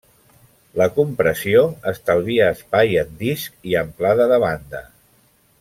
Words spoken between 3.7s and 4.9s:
i amplada de banda.